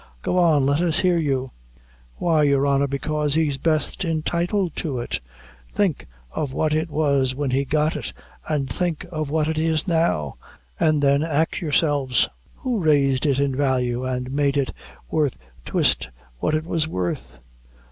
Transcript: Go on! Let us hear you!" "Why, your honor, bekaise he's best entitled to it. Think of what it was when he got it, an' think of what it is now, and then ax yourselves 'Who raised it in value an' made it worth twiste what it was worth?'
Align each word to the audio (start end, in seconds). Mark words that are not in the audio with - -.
Go 0.23 0.39
on! 0.39 0.65
Let 0.65 0.81
us 0.81 1.01
hear 1.01 1.19
you!" 1.19 1.51
"Why, 2.17 2.41
your 2.41 2.65
honor, 2.65 2.87
bekaise 2.87 3.35
he's 3.35 3.57
best 3.59 4.03
entitled 4.03 4.75
to 4.77 4.97
it. 4.97 5.19
Think 5.73 6.07
of 6.31 6.51
what 6.53 6.73
it 6.73 6.89
was 6.89 7.35
when 7.35 7.51
he 7.51 7.65
got 7.65 7.95
it, 7.95 8.11
an' 8.49 8.65
think 8.65 9.05
of 9.11 9.29
what 9.29 9.47
it 9.47 9.59
is 9.59 9.87
now, 9.87 10.37
and 10.79 11.03
then 11.03 11.21
ax 11.21 11.61
yourselves 11.61 12.27
'Who 12.55 12.79
raised 12.79 13.27
it 13.27 13.39
in 13.39 13.55
value 13.55 14.03
an' 14.07 14.29
made 14.33 14.57
it 14.57 14.73
worth 15.11 15.37
twiste 15.65 16.09
what 16.39 16.55
it 16.55 16.65
was 16.65 16.87
worth?' 16.87 17.37